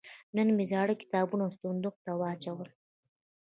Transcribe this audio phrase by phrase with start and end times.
[0.35, 2.69] نن مې زاړه کتابونه صندوق ته واچول.